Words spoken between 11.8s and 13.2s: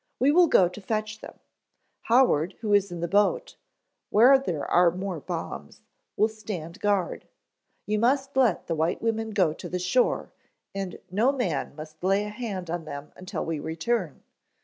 lay a hand on them